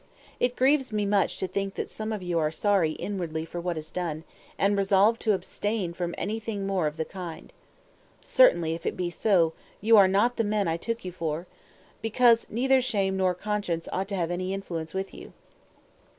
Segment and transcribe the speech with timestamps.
[0.39, 3.77] It grieves me much to think that some of you are sorry inwardly for what
[3.77, 4.23] is done,
[4.57, 7.53] and resolve to abstain from anything more of the kind.
[8.19, 11.45] Certainly, if it be so, you are not the men I took you for;
[12.01, 15.33] because neither shame nor conscience ought to have any influence with you.